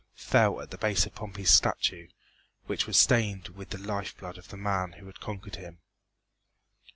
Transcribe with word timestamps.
fell 0.15 0.59
at 0.61 0.71
the 0.71 0.79
base 0.79 1.05
of 1.05 1.13
Pompey's 1.13 1.51
statue, 1.51 2.07
which 2.65 2.87
was 2.87 2.97
stained 2.97 3.49
with 3.49 3.69
the 3.69 3.77
life 3.77 4.17
blood 4.17 4.35
of 4.39 4.47
the 4.47 4.57
man 4.57 4.93
who 4.93 5.05
had 5.05 5.19
conquered 5.19 5.57
him. 5.57 5.77